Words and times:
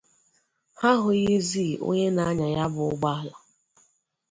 ha 0.79 0.89
ahụghịzị 0.97 1.65
onye 1.87 2.07
na-anyà 2.15 2.47
ya 2.55 2.65
bụ 2.73 2.81
ụgbọala 2.91 3.33